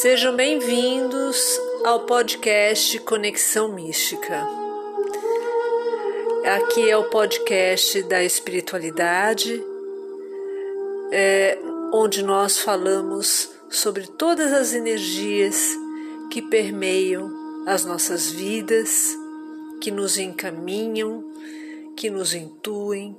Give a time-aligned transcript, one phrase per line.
[0.00, 4.46] Sejam bem-vindos ao podcast Conexão Mística.
[6.44, 9.60] Aqui é o podcast da espiritualidade,
[11.10, 11.58] é,
[11.92, 15.76] onde nós falamos sobre todas as energias
[16.30, 17.28] que permeiam
[17.66, 19.18] as nossas vidas,
[19.80, 21.24] que nos encaminham,
[21.96, 23.16] que nos intuem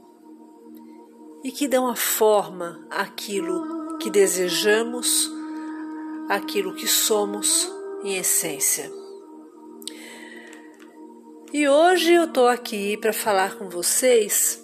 [1.43, 5.38] e que dão a forma àquilo que desejamos,
[6.29, 7.67] àquilo que somos
[8.03, 8.89] em essência.
[11.51, 14.63] E hoje eu estou aqui para falar com vocês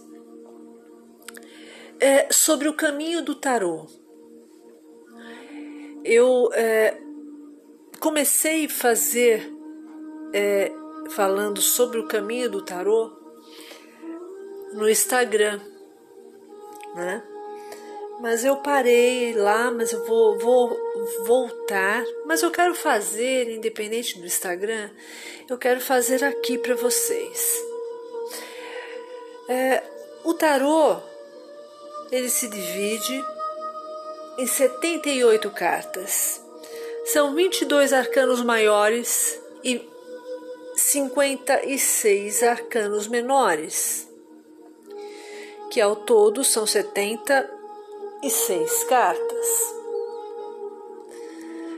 [2.00, 3.88] é, sobre o caminho do tarô.
[6.04, 7.02] Eu é,
[8.00, 9.52] comecei a fazer
[10.32, 10.72] é,
[11.10, 13.12] falando sobre o caminho do tarô
[14.74, 15.60] no Instagram,
[16.94, 17.35] né?
[18.26, 20.76] Mas eu parei lá, mas eu vou, vou
[21.27, 22.04] voltar.
[22.26, 24.90] Mas eu quero fazer, independente do Instagram,
[25.48, 27.64] eu quero fazer aqui para vocês.
[29.48, 29.84] É,
[30.24, 30.98] o tarô
[32.12, 33.24] ele se divide
[34.40, 36.42] em 78 cartas.
[37.05, 39.88] São 22 arcanos maiores e
[40.76, 44.10] 56 arcanos menores,
[45.70, 46.66] que ao todo são
[48.21, 49.76] 76 cartas.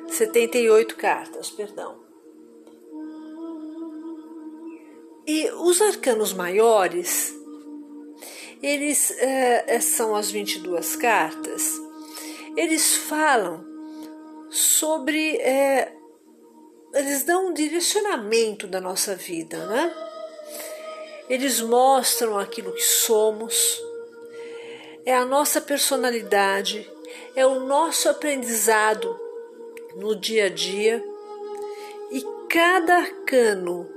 [0.09, 1.99] 78 cartas, perdão.
[5.25, 7.35] E os arcanos maiores,
[8.63, 11.73] eles é, são as 22 cartas,
[12.55, 13.65] eles falam
[14.49, 15.35] sobre.
[15.37, 15.93] É,
[16.93, 19.93] eles dão um direcionamento da nossa vida, né?
[21.29, 23.81] Eles mostram aquilo que somos,
[25.07, 26.85] é a nossa personalidade,
[27.33, 29.17] é o nosso aprendizado
[29.95, 31.01] no dia a dia
[32.11, 33.89] e cada arcano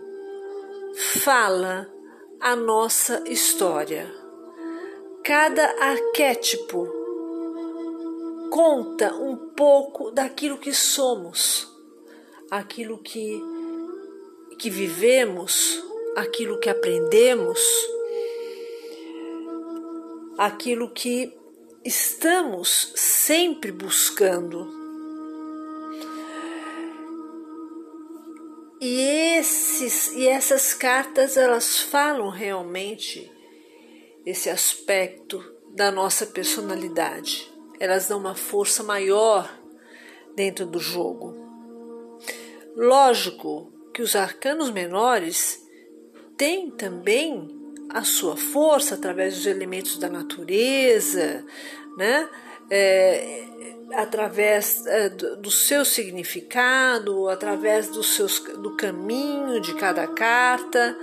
[1.25, 1.93] fala
[2.39, 4.09] a nossa história.
[5.25, 6.87] Cada arquétipo
[8.49, 11.69] conta um pouco daquilo que somos,
[12.49, 13.43] aquilo que,
[14.57, 15.83] que vivemos,
[16.15, 17.61] aquilo que aprendemos,
[20.41, 21.37] aquilo que
[21.85, 24.67] estamos sempre buscando.
[28.81, 29.03] E,
[29.39, 33.31] esses, e essas cartas elas falam realmente
[34.25, 37.53] esse aspecto da nossa personalidade.
[37.79, 39.47] Elas dão uma força maior
[40.35, 41.37] dentro do jogo.
[42.75, 45.63] Lógico que os arcanos menores
[46.39, 47.60] têm também
[47.93, 51.45] a sua força através dos elementos da natureza,
[51.97, 52.29] né?
[52.71, 53.45] É,
[53.95, 60.97] através é, do, seu significado, através do, seus, do caminho de cada carta,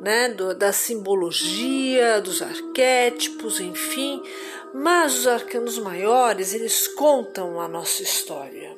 [0.00, 0.30] né?
[0.30, 4.22] Do, da simbologia, dos arquétipos, enfim.
[4.74, 8.74] Mas os arcanos maiores, eles contam a nossa história.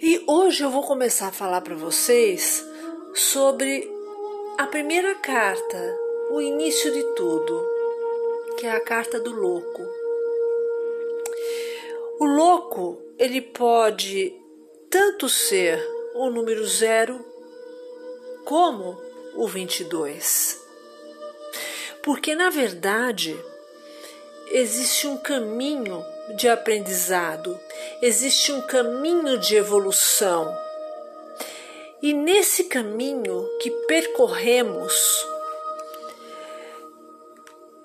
[0.00, 2.64] E hoje eu vou começar a falar para vocês
[3.14, 3.93] sobre
[4.56, 5.98] a primeira carta,
[6.30, 7.68] o início de tudo,
[8.56, 9.82] que é a carta do louco.
[12.20, 14.32] O louco, ele pode
[14.88, 15.84] tanto ser
[16.14, 17.24] o número zero
[18.44, 18.96] como
[19.34, 20.62] o 22.
[22.04, 23.36] Porque, na verdade,
[24.52, 26.00] existe um caminho
[26.36, 27.58] de aprendizado,
[28.00, 30.56] existe um caminho de evolução
[32.04, 35.26] e nesse caminho que percorremos,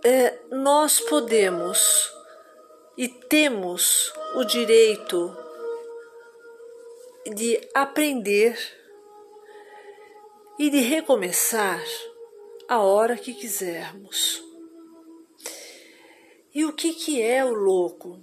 [0.04, 2.14] é, nós podemos
[2.98, 5.34] e temos o direito
[7.34, 8.60] de aprender
[10.60, 11.82] e de recomeçar
[12.68, 14.44] a hora que quisermos.
[16.54, 18.22] E o que, que é o louco?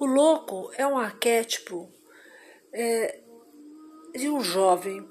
[0.00, 1.88] O louco é um arquétipo
[2.72, 3.29] é,
[4.14, 5.08] de um jovem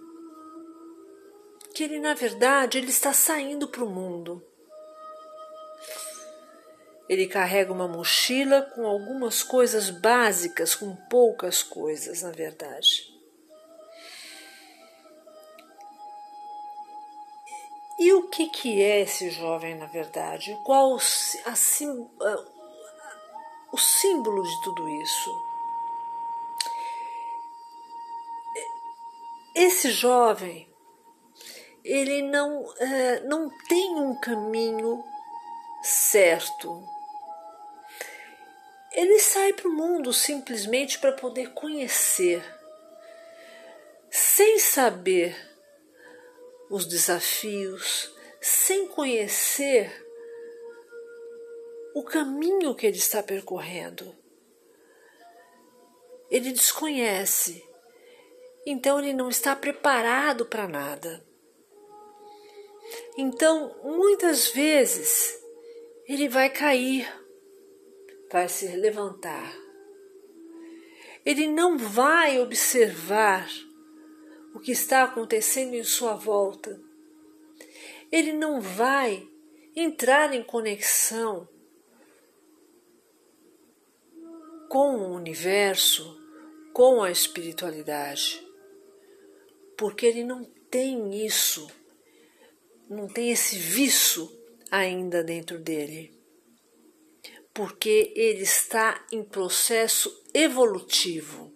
[1.74, 4.44] que ele na verdade ele está saindo para o mundo.
[7.08, 13.10] Ele carrega uma mochila com algumas coisas básicas, com poucas coisas, na verdade.
[18.00, 20.58] E o que, que é esse jovem, na verdade?
[20.64, 22.46] Qual a, a,
[23.74, 25.49] o símbolo de tudo isso?
[29.62, 30.74] Esse jovem,
[31.84, 35.04] ele não, é, não tem um caminho
[35.84, 36.82] certo.
[38.94, 42.42] ele sai para o mundo simplesmente para poder conhecer,
[44.10, 45.36] sem saber
[46.70, 49.92] os desafios, sem conhecer
[51.94, 54.16] o caminho que ele está percorrendo.
[56.32, 57.69] Ele desconhece,
[58.72, 61.26] então ele não está preparado para nada.
[63.18, 65.36] Então, muitas vezes,
[66.08, 67.12] ele vai cair,
[68.32, 69.58] vai se levantar.
[71.26, 73.50] Ele não vai observar
[74.54, 76.80] o que está acontecendo em sua volta.
[78.12, 79.28] Ele não vai
[79.76, 81.50] entrar em conexão
[84.70, 86.20] com o universo,
[86.72, 88.48] com a espiritualidade,
[89.80, 91.66] porque ele não tem isso,
[92.90, 94.30] não tem esse vício
[94.70, 96.14] ainda dentro dele,
[97.54, 101.56] porque ele está em processo evolutivo.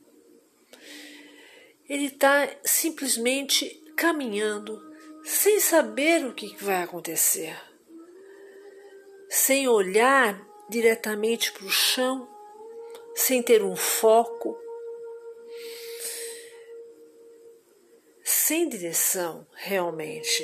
[1.89, 4.81] Ele está simplesmente caminhando
[5.25, 7.61] sem saber o que vai acontecer,
[9.29, 12.33] sem olhar diretamente para o chão
[13.15, 14.57] sem ter um foco,
[18.45, 20.43] sem direção realmente.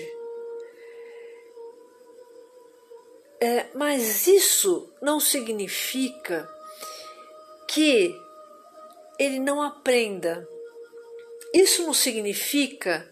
[3.41, 6.49] É, mas isso não significa
[7.67, 8.15] que
[9.19, 10.47] ele não aprenda.
[11.53, 13.05] Isso não significa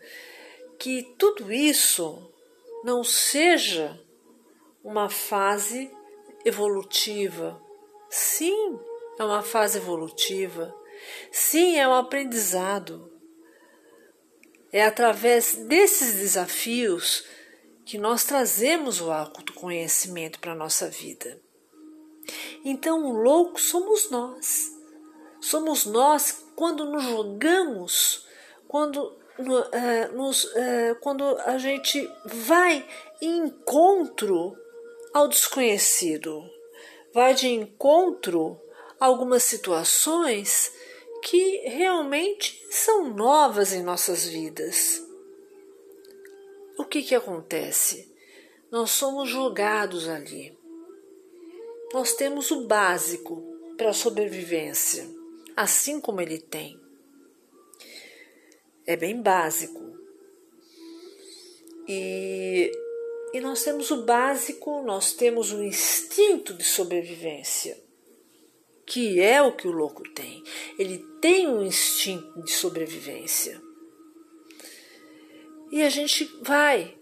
[0.79, 2.31] que tudo isso
[2.85, 3.99] não seja
[4.81, 5.91] uma fase
[6.45, 7.61] evolutiva.
[8.09, 8.79] Sim,
[9.19, 10.73] é uma fase evolutiva.
[11.29, 13.16] Sim, é um aprendizado.
[14.77, 17.25] É através desses desafios
[17.83, 21.41] que nós trazemos o autoconhecimento para a nossa vida.
[22.63, 24.71] Então, o louco somos nós.
[25.41, 28.27] Somos nós quando nos jogamos,
[28.67, 29.03] quando,
[29.39, 32.87] uh, nos, uh, quando a gente vai
[33.19, 34.55] em encontro
[35.11, 36.47] ao desconhecido,
[37.11, 38.61] vai de encontro
[38.99, 40.71] algumas situações
[41.21, 45.03] que realmente são novas em nossas vidas.
[46.77, 48.13] O que, que acontece?
[48.71, 50.57] Nós somos jogados ali.
[51.93, 53.41] Nós temos o básico
[53.77, 55.09] para a sobrevivência,
[55.55, 56.79] assim como ele tem.
[58.85, 59.97] É bem básico.
[61.87, 62.71] E,
[63.33, 67.86] e nós temos o básico, nós temos o instinto de sobrevivência
[68.87, 70.41] que é o que o louco tem.
[70.79, 73.61] Ele tem um instinto de sobrevivência.
[75.69, 76.97] E a gente vai,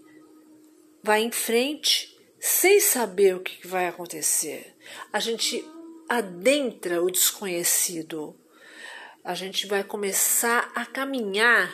[1.03, 4.75] vai em frente sem saber o que vai acontecer.
[5.13, 5.63] A gente
[6.09, 8.35] adentra o desconhecido.
[9.23, 11.71] A gente vai começar a caminhar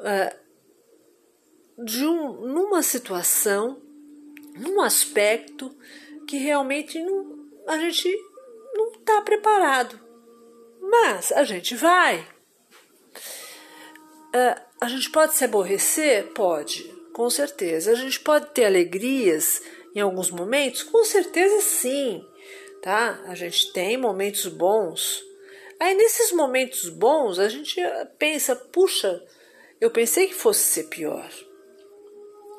[0.00, 3.82] uh, de um, numa situação,
[4.54, 5.74] num aspecto
[6.26, 8.08] que realmente não, a gente
[8.98, 9.98] está preparado.
[10.80, 12.26] Mas a gente vai.
[14.34, 16.32] Uh, a gente pode se aborrecer?
[16.32, 17.92] Pode, com certeza.
[17.92, 19.62] A gente pode ter alegrias
[19.94, 20.82] em alguns momentos?
[20.82, 22.26] Com certeza sim.
[22.82, 23.22] Tá?
[23.26, 25.22] A gente tem momentos bons.
[25.78, 27.80] Aí nesses momentos bons a gente
[28.18, 29.22] pensa, puxa,
[29.80, 31.28] eu pensei que fosse ser pior.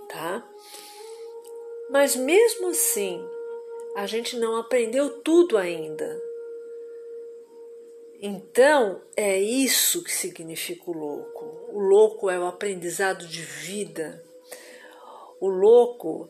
[0.09, 0.47] Tá?
[1.89, 3.25] Mas mesmo assim,
[3.95, 6.21] a gente não aprendeu tudo ainda.
[8.19, 11.45] Então, é isso que significa o louco.
[11.69, 14.23] O louco é o aprendizado de vida.
[15.39, 16.29] O louco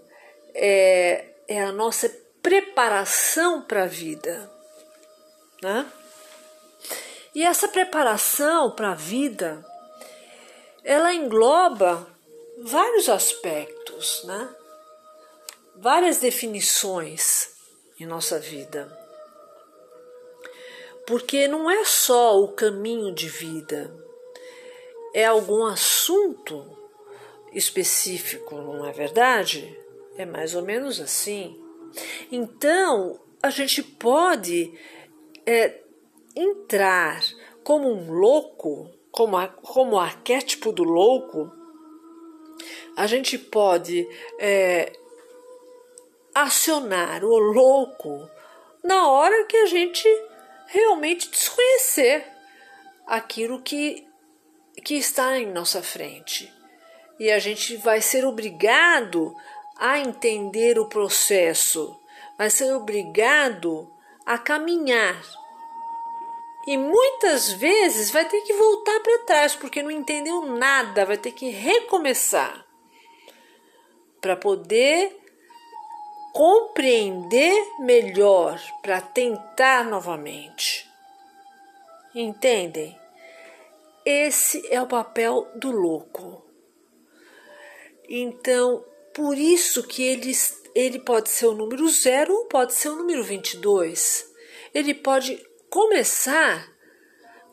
[0.56, 2.10] é, é a nossa
[2.42, 4.52] preparação para a vida.
[5.62, 5.90] Né?
[7.36, 9.64] E essa preparação para a vida,
[10.84, 12.08] ela engloba
[12.58, 14.50] vários aspectos, né?
[15.76, 17.53] várias definições
[18.04, 18.92] em nossa vida.
[21.08, 23.94] Porque não é só o caminho de vida,
[25.14, 26.78] é algum assunto
[27.52, 29.78] específico, não é verdade?
[30.18, 31.60] É mais ou menos assim.
[32.32, 34.74] Então, a gente pode
[35.46, 35.82] é,
[36.36, 37.22] entrar
[37.64, 41.52] como um louco, como, a, como o arquétipo do louco,
[42.96, 44.08] a gente pode
[44.40, 44.94] é,
[46.34, 48.30] acionar o louco
[48.84, 50.08] na hora que a gente
[50.68, 52.26] realmente desconhecer
[53.06, 54.08] aquilo que,
[54.84, 56.52] que está em nossa frente.
[57.20, 59.36] E a gente vai ser obrigado
[59.78, 62.00] a entender o processo,
[62.38, 63.92] vai ser obrigado
[64.26, 65.22] a caminhar.
[66.66, 71.32] E muitas vezes vai ter que voltar para trás porque não entendeu nada, vai ter
[71.32, 72.66] que recomeçar
[74.22, 75.23] para poder
[76.34, 80.90] compreender melhor, para tentar novamente.
[82.14, 83.00] Entendem?
[84.04, 86.44] Esse é o papel do louco.
[88.10, 90.32] Então, por isso que ele,
[90.74, 94.30] ele pode ser o número zero ou pode ser o número 22.
[94.74, 96.68] Ele pode começar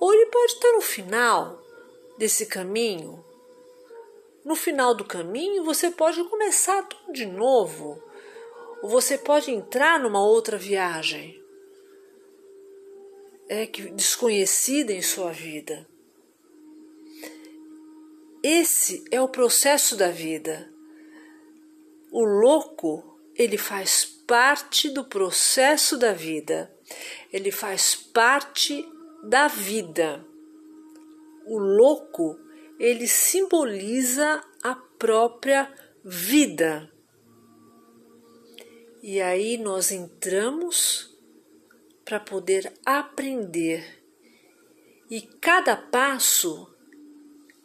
[0.00, 1.62] ou ele pode estar no final
[2.16, 3.22] desse caminho.
[4.42, 8.09] No final do caminho, você pode começar tudo de novo.
[8.82, 11.40] Ou você pode entrar numa outra viagem
[13.48, 15.86] é que desconhecida em sua vida.
[18.42, 20.72] Esse é o processo da vida.
[22.12, 26.72] O louco, ele faz parte do processo da vida.
[27.32, 28.88] Ele faz parte
[29.24, 30.24] da vida.
[31.44, 32.38] O louco,
[32.78, 35.70] ele simboliza a própria
[36.04, 36.90] vida.
[39.02, 41.10] E aí nós entramos
[42.04, 44.04] para poder aprender.
[45.10, 46.68] E cada passo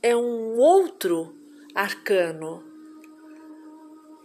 [0.01, 1.36] é um outro
[1.74, 2.63] arcano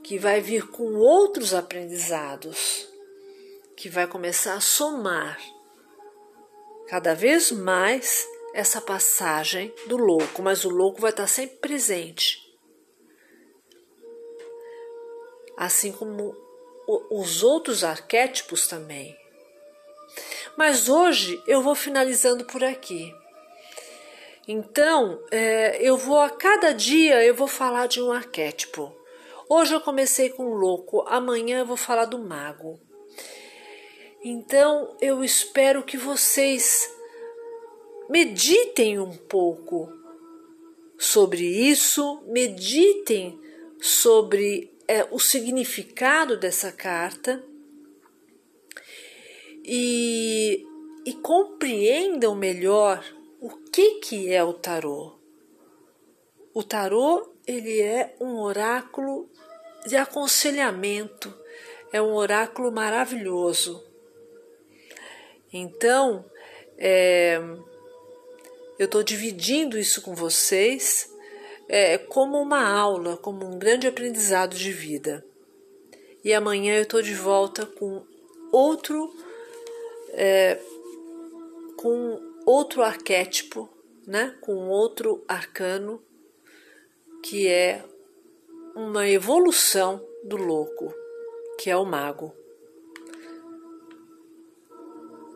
[0.04, 2.88] que vai vir com outros aprendizados,
[3.76, 5.38] que vai começar a somar
[6.86, 12.38] cada vez mais essa passagem do louco, mas o louco vai estar sempre presente.
[15.56, 16.49] Assim como
[17.10, 19.16] os outros arquétipos também.
[20.56, 23.14] Mas hoje eu vou finalizando por aqui.
[24.48, 28.92] Então, é, eu vou a cada dia eu vou falar de um arquétipo.
[29.48, 32.80] Hoje eu comecei com o louco, amanhã eu vou falar do mago.
[34.22, 36.88] Então, eu espero que vocês
[38.08, 39.90] meditem um pouco
[40.98, 43.40] sobre isso, meditem
[43.80, 47.40] sobre é, o significado dessa carta
[49.64, 50.66] e,
[51.06, 53.04] e compreendam melhor
[53.40, 55.16] o que, que é o tarô?
[56.52, 59.30] O tarô ele é um oráculo
[59.86, 61.32] de aconselhamento,
[61.92, 63.86] é um oráculo maravilhoso.
[65.52, 66.24] Então,
[66.76, 67.36] é,
[68.76, 71.14] eu estou dividindo isso com vocês
[71.72, 75.24] é, como uma aula, como um grande aprendizado de vida.
[76.24, 78.04] E amanhã eu estou de volta com
[78.50, 79.14] outro,
[80.08, 80.58] é,
[81.76, 83.70] com outro arquétipo,
[84.04, 86.02] né, com outro arcano,
[87.22, 87.84] que é
[88.74, 90.92] uma evolução do louco,
[91.56, 92.34] que é o mago.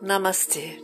[0.01, 0.83] Namastê.